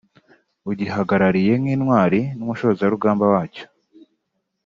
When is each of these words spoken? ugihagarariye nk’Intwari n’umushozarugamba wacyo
ugihagarariye 0.71 1.53
nk’Intwari 1.61 2.19
n’umushozarugamba 2.37 3.23
wacyo 3.33 3.65